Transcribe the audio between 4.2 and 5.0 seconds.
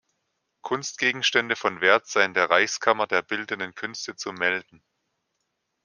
melden.